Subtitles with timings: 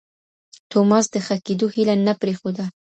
[0.71, 2.65] توماس د ښه کېدو هیله نه پرېښوده.